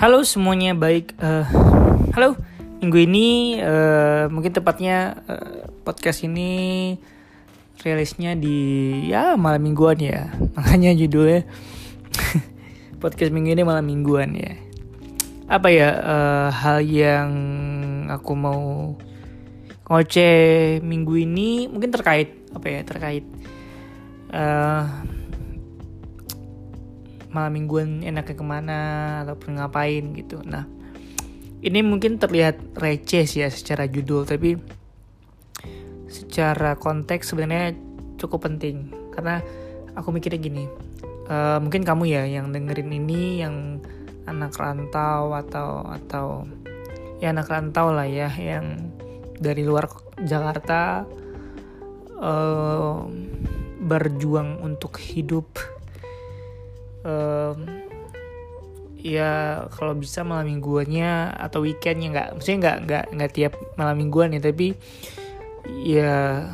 Halo 0.00 0.24
semuanya 0.24 0.72
baik. 0.72 1.12
Uh, 1.20 1.44
halo 2.16 2.32
minggu 2.80 3.04
ini 3.04 3.60
uh, 3.60 4.32
mungkin 4.32 4.48
tepatnya 4.48 5.20
uh, 5.28 5.68
podcast 5.84 6.24
ini 6.24 6.96
rilisnya 7.84 8.32
di 8.32 8.56
ya 9.12 9.36
malam 9.36 9.60
mingguan 9.60 10.00
ya. 10.00 10.32
Makanya 10.56 10.96
judulnya 10.96 11.44
podcast 13.04 13.28
minggu 13.28 13.52
ini 13.52 13.60
malam 13.60 13.84
mingguan 13.84 14.32
ya. 14.40 14.56
Apa 15.52 15.68
ya 15.68 15.92
uh, 15.92 16.48
hal 16.48 16.80
yang 16.80 17.28
aku 18.08 18.32
mau 18.32 18.96
ngoceh 19.84 20.80
minggu 20.80 21.28
ini 21.28 21.68
mungkin 21.68 21.92
terkait 21.92 22.48
apa 22.56 22.66
ya 22.72 22.80
terkait 22.88 23.28
uh, 24.32 25.19
malam 27.30 27.54
mingguan 27.54 28.02
enaknya 28.02 28.36
ke 28.36 28.44
mana 28.44 28.80
ataupun 29.26 29.58
ngapain 29.58 30.04
gitu. 30.14 30.42
Nah 30.42 30.66
ini 31.60 31.80
mungkin 31.84 32.16
terlihat 32.18 32.78
receh 32.78 33.26
ya 33.26 33.48
secara 33.48 33.86
judul 33.86 34.26
tapi 34.26 34.58
secara 36.10 36.74
konteks 36.74 37.30
sebenarnya 37.30 37.74
cukup 38.18 38.50
penting. 38.50 38.90
Karena 39.14 39.42
aku 39.94 40.14
mikirnya 40.14 40.40
gini 40.40 40.64
uh, 41.30 41.58
mungkin 41.62 41.86
kamu 41.86 42.04
ya 42.10 42.22
yang 42.26 42.50
dengerin 42.50 42.90
ini 42.90 43.40
yang 43.40 43.78
anak 44.26 44.54
rantau 44.58 45.32
atau 45.32 45.86
atau 45.86 46.26
ya 47.22 47.32
anak 47.32 47.48
rantau 47.48 47.94
lah 47.94 48.06
ya 48.06 48.28
yang 48.34 48.92
dari 49.40 49.64
luar 49.64 49.88
Jakarta 50.20 51.08
uh, 52.20 53.08
berjuang 53.80 54.60
untuk 54.60 55.00
hidup 55.00 55.48
um, 57.04 57.58
ya 59.00 59.64
kalau 59.72 59.96
bisa 59.96 60.20
malam 60.20 60.52
mingguannya 60.52 61.32
atau 61.32 61.64
weekendnya 61.64 62.08
nggak 62.12 62.28
maksudnya 62.36 62.58
nggak 62.60 62.78
nggak 62.84 63.04
nggak 63.16 63.32
tiap 63.32 63.52
malam 63.80 63.96
mingguan 63.96 64.36
ya 64.36 64.40
tapi 64.44 64.76
ya 65.84 66.44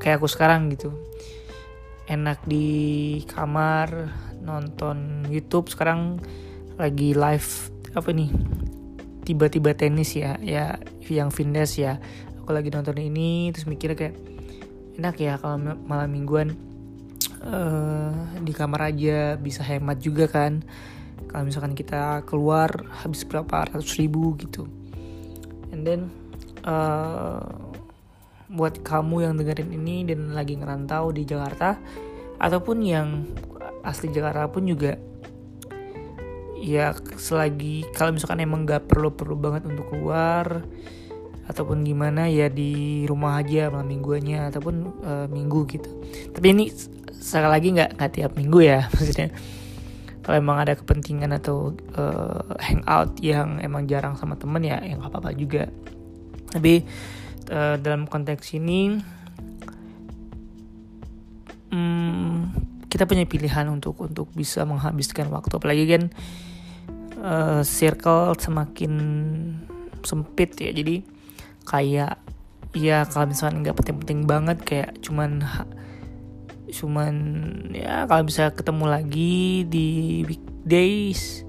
kayak 0.00 0.20
aku 0.20 0.28
sekarang 0.28 0.72
gitu. 0.72 0.92
Enak 2.04 2.44
di 2.44 3.20
kamar 3.24 4.12
nonton 4.44 5.24
YouTube. 5.32 5.72
Sekarang 5.72 6.20
lagi 6.76 7.16
live 7.16 7.48
apa 7.94 8.10
nih 8.10 8.28
tiba-tiba 9.24 9.72
tenis 9.72 10.12
ya 10.18 10.36
ya 10.44 10.76
yang 11.08 11.32
Vindes 11.32 11.80
ya. 11.80 11.96
Aku 12.44 12.52
lagi 12.52 12.68
nonton 12.68 13.00
ini 13.00 13.48
terus 13.56 13.64
mikir 13.64 13.96
kayak 13.96 14.16
enak 15.00 15.16
ya 15.16 15.40
kalau 15.40 15.56
malam 15.88 16.12
mingguan 16.12 16.52
uh, 17.44 18.12
di 18.40 18.52
kamar 18.56 18.90
aja 18.92 19.36
bisa 19.36 19.60
hemat 19.64 20.00
juga 20.00 20.26
kan. 20.28 20.64
Kalau 21.28 21.44
misalkan 21.46 21.76
kita 21.76 22.24
keluar 22.26 22.70
habis 23.04 23.24
berapa? 23.24 23.68
Ratus 23.70 23.96
ribu 24.00 24.34
gitu. 24.40 24.66
And 25.72 25.84
then 25.84 26.00
uh, 26.64 27.44
buat 28.50 28.80
kamu 28.86 29.28
yang 29.30 29.34
dengerin 29.40 29.70
ini 29.74 30.06
dan 30.06 30.32
lagi 30.36 30.54
ngerantau 30.54 31.10
di 31.10 31.26
Jakarta 31.26 31.80
ataupun 32.38 32.84
yang 32.84 33.26
asli 33.82 34.12
Jakarta 34.12 34.46
pun 34.48 34.68
juga 34.68 34.94
ya 36.64 36.96
selagi 37.20 37.84
kalau 37.92 38.16
misalkan 38.16 38.40
emang 38.40 38.64
nggak 38.64 38.88
perlu 38.88 39.12
perlu 39.12 39.36
banget 39.36 39.68
untuk 39.68 39.92
keluar 39.92 40.64
ataupun 41.44 41.84
gimana 41.84 42.24
ya 42.32 42.48
di 42.48 43.04
rumah 43.04 43.36
aja 43.36 43.68
malam 43.68 43.92
mingguannya 43.92 44.48
ataupun 44.48 44.74
uh, 45.04 45.26
minggu 45.28 45.60
gitu. 45.68 45.90
Tapi 46.32 46.46
ini 46.56 46.72
sekali 47.24 47.48
lagi 47.48 47.68
nggak 47.72 47.96
nggak 47.96 48.12
tiap 48.12 48.32
minggu 48.36 48.60
ya 48.60 48.84
maksudnya. 48.92 49.32
Kalau 50.24 50.36
emang 50.40 50.56
ada 50.56 50.72
kepentingan 50.72 51.36
atau 51.36 51.76
uh, 51.96 52.56
hangout 52.56 53.20
yang 53.20 53.60
emang 53.60 53.84
jarang 53.84 54.16
sama 54.16 54.36
temen 54.40 54.64
ya 54.64 54.80
yang 54.84 55.00
apa 55.04 55.20
apa 55.20 55.32
juga. 55.36 55.68
Tapi 56.48 56.84
uh, 57.52 57.76
dalam 57.76 58.08
konteks 58.08 58.56
ini 58.56 58.96
um, 61.68 62.48
kita 62.88 63.04
punya 63.04 63.28
pilihan 63.28 63.68
untuk 63.68 64.00
untuk 64.00 64.32
bisa 64.32 64.64
menghabiskan 64.64 65.28
waktu. 65.28 65.60
Apalagi 65.60 65.84
kan 65.92 66.02
uh, 67.20 67.60
circle 67.60 68.32
semakin 68.40 68.92
sempit 70.08 70.56
ya. 70.56 70.72
Jadi 70.72 71.04
kayak 71.68 72.16
ya 72.72 73.04
kalau 73.12 73.28
misalnya 73.28 73.60
nggak 73.60 73.76
penting-penting 73.76 74.20
banget 74.24 74.58
kayak 74.64 74.90
cuman 75.04 75.44
cuman 76.72 77.14
ya 77.72 78.08
kalau 78.08 78.24
bisa 78.24 78.48
ketemu 78.52 78.84
lagi 78.88 79.64
di 79.68 79.88
weekdays 80.24 81.44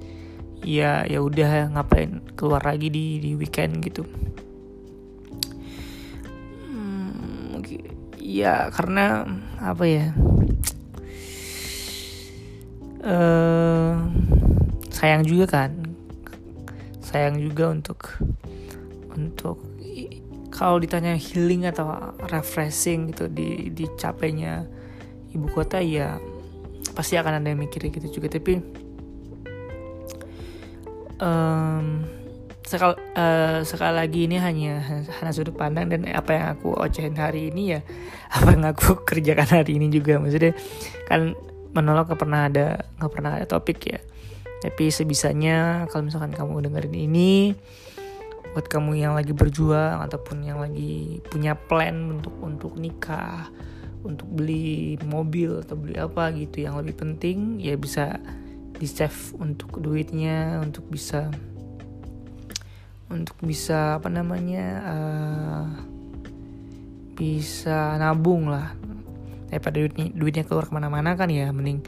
ya 0.66 1.06
ya 1.06 1.22
udah 1.22 1.72
ngapain 1.72 2.20
keluar 2.34 2.66
lagi 2.66 2.90
di 2.90 3.22
di 3.22 3.32
weekend 3.38 3.80
gitu. 3.86 4.04
Hmm, 6.68 7.62
ya 8.20 8.68
karena 8.74 9.24
apa 9.62 9.84
ya 9.88 10.12
uh, 13.06 13.94
sayang 14.90 15.24
juga 15.24 15.46
kan 15.48 15.72
sayang 17.00 17.40
juga 17.40 17.72
untuk 17.72 18.20
untuk 19.14 19.62
kalau 20.50 20.80
ditanya 20.80 21.20
healing 21.20 21.68
atau 21.68 22.16
refreshing 22.32 23.14
gitu 23.14 23.30
di 23.30 23.70
di 23.72 23.86
capeknya 23.96 24.66
ibu 25.36 25.48
kota 25.52 25.84
ya 25.84 26.18
pasti 26.96 27.20
akan 27.20 27.44
ada 27.44 27.52
yang 27.52 27.60
mikir 27.60 27.92
gitu 27.92 28.08
juga. 28.08 28.40
Tapi 28.40 28.64
um, 31.20 32.08
sekal 32.66 32.98
uh, 33.14 33.62
sekali 33.62 33.94
lagi 33.94 34.20
ini 34.26 34.42
hanya 34.42 34.82
hanya 35.22 35.32
sudut 35.36 35.54
pandang 35.54 35.92
dan 35.92 36.08
apa 36.10 36.32
yang 36.34 36.46
aku 36.58 36.74
ocehin 36.74 37.14
hari 37.14 37.54
ini 37.54 37.78
ya 37.78 37.80
apa 38.36 38.56
yang 38.56 38.66
aku 38.66 39.04
kerjakan 39.04 39.62
hari 39.62 39.78
ini 39.78 39.92
juga. 39.92 40.18
Maksudnya 40.18 40.56
kan 41.06 41.36
menolak 41.76 42.08
gak 42.08 42.24
pernah 42.24 42.48
ada 42.48 42.88
nggak 42.98 43.12
pernah 43.12 43.32
ada 43.36 43.46
topik 43.46 43.80
ya. 43.84 44.00
Tapi 44.64 44.90
sebisanya 44.90 45.86
kalau 45.92 46.08
misalkan 46.08 46.34
kamu 46.34 46.72
dengerin 46.72 46.96
ini 46.96 47.54
buat 48.56 48.72
kamu 48.72 48.96
yang 48.96 49.12
lagi 49.20 49.36
berjuang 49.36 50.00
ataupun 50.00 50.48
yang 50.48 50.64
lagi 50.64 51.20
punya 51.28 51.60
plan 51.60 51.92
untuk 52.08 52.40
untuk 52.40 52.80
nikah 52.80 53.52
untuk 54.06 54.30
beli 54.30 54.96
mobil 55.04 55.66
atau 55.66 55.74
beli 55.74 55.98
apa 55.98 56.30
gitu 56.38 56.64
yang 56.64 56.78
lebih 56.78 56.96
penting 56.96 57.58
ya 57.58 57.74
bisa 57.74 58.22
di 58.76 58.86
save 58.86 59.34
untuk 59.42 59.82
duitnya 59.82 60.62
untuk 60.62 60.86
bisa 60.92 61.32
untuk 63.10 63.38
bisa 63.42 63.98
apa 63.98 64.10
namanya 64.10 64.66
uh, 64.86 65.68
bisa 67.16 67.96
nabung 67.98 68.52
lah. 68.52 68.76
Daripada 69.50 69.80
duitnya 69.80 70.06
duitnya 70.12 70.44
keluar 70.44 70.68
ke 70.68 70.74
mana-mana 70.76 71.16
kan 71.16 71.32
ya 71.32 71.50
mending 71.50 71.82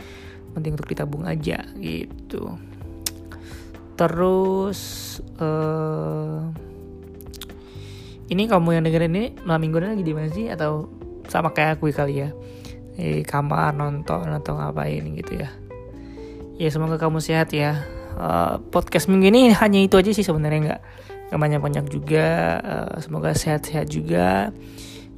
penting 0.55 0.73
untuk 0.73 0.89
ditabung 0.89 1.27
aja 1.27 1.61
gitu. 1.77 2.55
Terus 3.97 4.79
uh, 5.41 6.47
ini 8.29 8.43
kamu 8.45 8.77
yang 8.77 8.83
dengerin 8.85 9.13
ini 9.13 9.25
malam 9.43 9.61
minggu 9.67 9.79
lagi 9.81 10.03
di 10.05 10.13
mana 10.13 10.29
sih? 10.29 10.47
Atau 10.47 10.91
sama 11.29 11.53
kayak 11.53 11.79
aku 11.79 11.91
kali 11.93 12.27
ya. 12.27 12.29
Di 12.97 13.21
kamar 13.21 13.77
nonton 13.77 14.25
atau 14.33 14.57
ngapain 14.57 15.03
gitu 15.15 15.37
ya. 15.37 15.49
Ya 16.57 16.69
semoga 16.73 16.97
kamu 16.97 17.21
sehat 17.21 17.53
ya. 17.53 17.85
Uh, 18.17 18.57
podcast 18.73 19.05
minggu 19.05 19.29
ini 19.29 19.53
hanya 19.53 19.77
itu 19.77 19.93
aja 19.93 20.09
sih 20.09 20.25
sebenarnya 20.25 20.73
nggak 20.73 20.81
nggak 21.29 21.39
banyak 21.39 21.61
banyak 21.61 21.85
juga. 21.93 22.27
Uh, 22.65 22.95
semoga 22.99 23.37
sehat-sehat 23.37 23.87
juga. 23.93 24.49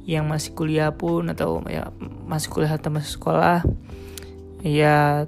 Yang 0.04 0.24
masih 0.26 0.50
kuliah 0.52 0.90
pun 0.92 1.30
atau 1.32 1.64
ya 1.64 1.88
masih 2.28 2.48
kuliah 2.52 2.76
atau 2.76 2.90
masih 2.92 3.16
sekolah 3.16 3.62
ya 4.60 5.24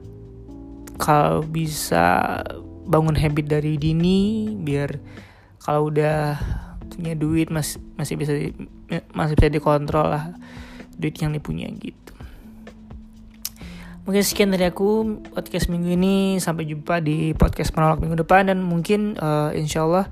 kalau 1.01 1.41
bisa 1.45 2.41
bangun 2.85 3.17
habit 3.17 3.47
dari 3.49 3.81
dini 3.81 4.53
biar 4.61 5.01
kalau 5.63 5.89
udah 5.89 6.37
punya 6.93 7.17
duit 7.17 7.49
masih 7.49 7.81
masih 7.97 8.15
bisa 8.21 8.33
di, 8.37 8.53
masih 9.17 9.35
bisa 9.39 9.49
dikontrol 9.49 10.13
lah 10.13 10.37
duit 11.03 11.19
yang 11.19 11.35
dipunya 11.35 11.67
gitu. 11.75 12.15
Mungkin 14.03 14.23
sekian 14.27 14.51
dari 14.51 14.67
aku 14.67 15.23
podcast 15.31 15.71
minggu 15.71 15.95
ini. 15.95 16.17
Sampai 16.43 16.67
jumpa 16.67 16.99
di 16.99 17.35
podcast 17.39 17.71
menolak 17.75 18.03
minggu 18.03 18.19
depan. 18.27 18.51
Dan 18.51 18.59
mungkin 18.63 19.15
uh, 19.19 19.55
insya 19.55 19.87
Allah 19.87 20.11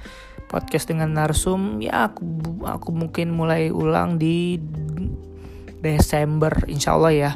podcast 0.51 0.91
dengan 0.91 1.15
narsum 1.15 1.79
ya 1.79 2.11
aku 2.11 2.27
aku 2.67 2.91
mungkin 2.91 3.31
mulai 3.31 3.71
ulang 3.71 4.19
di 4.19 4.59
Desember 5.83 6.51
insya 6.71 6.95
Allah 6.95 7.13
ya. 7.15 7.31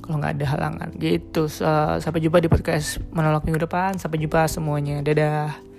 Kalau 0.00 0.20
nggak 0.20 0.40
ada 0.40 0.46
halangan 0.56 0.88
gitu. 0.96 1.48
Uh, 1.60 2.00
sampai 2.00 2.20
jumpa 2.24 2.40
di 2.40 2.48
podcast 2.48 3.00
menolak 3.12 3.44
minggu 3.44 3.64
depan. 3.68 4.00
Sampai 4.00 4.20
jumpa 4.24 4.48
semuanya. 4.48 5.04
Dadah 5.04 5.73